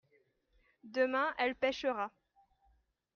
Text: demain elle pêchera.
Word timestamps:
demain 0.83 1.27
elle 1.37 1.53
pêchera. 1.53 2.09